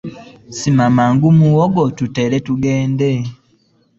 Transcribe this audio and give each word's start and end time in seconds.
Sima 0.57 0.85
mangu 0.97 1.27
muwogo 1.37 1.83
tutere 1.97 2.37
tugende. 2.45 3.09